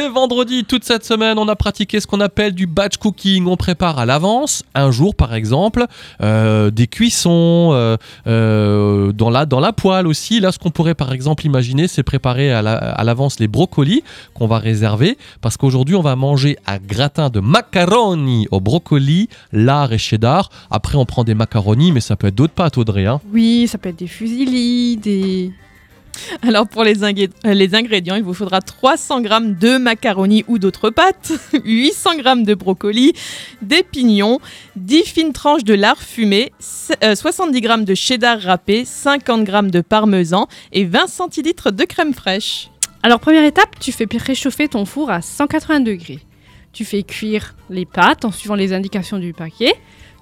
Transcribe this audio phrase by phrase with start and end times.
[0.00, 1.40] C'est vendredi toute cette semaine.
[1.40, 3.46] On a pratiqué ce qu'on appelle du batch cooking.
[3.48, 5.86] On prépare à l'avance, un jour par exemple,
[6.22, 7.96] euh, des cuissons euh,
[8.28, 10.38] euh, dans, la, dans la poêle aussi.
[10.38, 14.04] Là, ce qu'on pourrait par exemple imaginer, c'est préparer à la- à l'avance les brocolis
[14.34, 19.92] qu'on va réserver parce qu'aujourd'hui, on va manger un gratin de macaroni au brocoli, lard
[19.92, 20.48] et cheddar.
[20.70, 23.06] Après, on prend des macaronis, mais ça peut être d'autres pâtes, Audrey.
[23.06, 23.20] hein.
[23.32, 25.50] Oui, ça peut être des fusillis, des...
[26.42, 29.28] Alors pour euh, les ingrédients, il vous faudra 300 g
[29.60, 31.32] de macaroni ou d'autres pâtes,
[31.64, 33.12] 800 g de brocoli,
[33.62, 34.38] des pignons,
[34.76, 39.52] 10 fines tranches de lard fumé, s- euh, 70 g de cheddar râpé, 50 g
[39.70, 42.70] de parmesan et 20 centilitres de crème fraîche.
[43.02, 46.18] Alors, première étape, tu fais réchauffer ton four à 180 degrés.
[46.72, 49.72] Tu fais cuire les pâtes en suivant les indications du paquet.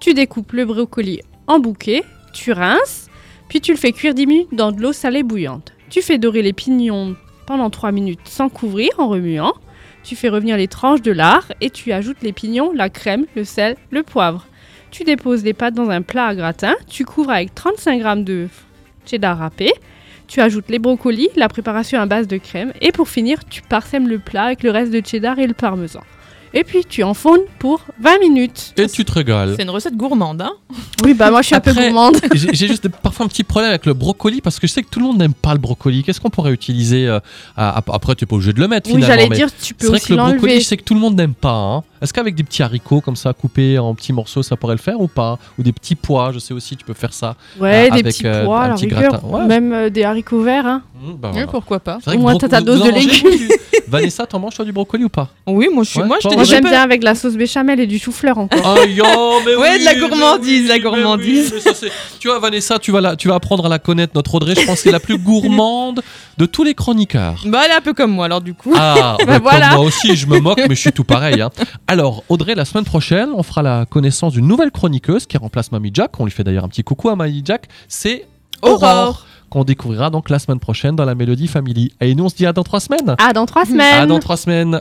[0.00, 3.08] Tu découpes le brocoli en bouquets, tu rinces,
[3.48, 5.72] puis tu le fais cuire 10 minutes dans de l'eau salée bouillante.
[5.92, 9.52] Tu fais dorer les pignons pendant 3 minutes sans couvrir en remuant.
[10.02, 13.44] Tu fais revenir les tranches de lard et tu ajoutes les pignons, la crème, le
[13.44, 14.46] sel, le poivre.
[14.90, 16.74] Tu déposes les pâtes dans un plat à gratin.
[16.88, 18.48] Tu couvres avec 35 g de
[19.04, 19.70] cheddar râpé.
[20.28, 24.08] Tu ajoutes les brocolis, la préparation à base de crème et pour finir, tu parsèmes
[24.08, 26.00] le plat avec le reste de cheddar et le parmesan.
[26.54, 28.74] Et puis tu enfournes pour 20 minutes.
[28.76, 29.54] Et tu te régales.
[29.56, 30.52] C'est une recette gourmande, hein
[31.02, 32.16] Oui, bah moi je suis un peu Après- gourmande.
[32.34, 35.00] J'ai juste parfois un petit problème avec le brocoli parce que je sais que tout
[35.00, 36.02] le monde n'aime pas le brocoli.
[36.02, 37.20] Qu'est-ce qu'on pourrait utiliser euh,
[37.56, 39.14] à- à- Après, tu n'es pas obligé de le mettre Oui, finalement.
[39.16, 40.94] j'allais mais dire, tu peux C'est vrai aussi que le brocoli, je sais que tout
[40.94, 41.52] le monde n'aime pas.
[41.54, 41.82] hein.
[42.02, 45.00] Est-ce qu'avec des petits haricots comme ça coupés en petits morceaux, ça pourrait le faire
[45.00, 45.38] ou pas?
[45.58, 47.36] Ou des petits pois, je sais aussi, tu peux faire ça.
[47.60, 49.10] Ouais, Ah, des avec, petits euh, pois, un à la petit rigueur.
[49.12, 49.26] gratin.
[49.26, 49.46] Ouais.
[49.46, 50.66] Même euh, des haricots verts.
[50.66, 50.82] Hein.
[51.00, 53.48] Mmh, bah Oui, pourquoi pas Au moins, t'as ta dose de légumes.
[53.92, 56.28] Vanessa, t'en manges toi du brocoli ou pas Oui, moi je suis Ouais, moi je
[56.28, 58.60] te j'aime bien avec la sauce béchamel et du chou-fleur encore.
[58.64, 59.04] Ah, yo,
[59.46, 61.52] mais Ouais, oui, de la mais gourmandise, oui, la mais gourmandise.
[61.52, 63.78] oui, mais ça, c'est- tu vois, Vanessa, tu vas, la- tu vas apprendre à la
[63.78, 64.54] connaître, notre Audrey.
[64.56, 66.00] Je pense que c'est la plus gourmande
[66.38, 67.42] de tous les chroniqueurs.
[67.46, 68.72] Bah elle est un peu comme moi alors du coup.
[68.76, 69.68] Ah, Bah bah, voilà.
[69.68, 71.40] comme moi aussi, je me moque, mais je suis tout pareil.
[71.42, 71.50] hein.
[71.86, 75.90] Alors, Audrey, la semaine prochaine, on fera la connaissance d'une nouvelle chroniqueuse qui remplace Mamie
[75.92, 76.18] Jack.
[76.18, 77.66] On lui fait d'ailleurs un petit coucou à Mamie Jack.
[77.88, 78.26] C'est
[78.62, 81.92] Aurore, qu'on découvrira donc la semaine prochaine dans la Mélodie Family.
[82.00, 83.14] Et nous, on se dit à dans trois semaines.
[83.18, 84.02] Ah, dans trois semaines.
[84.02, 84.80] À dans trois semaines.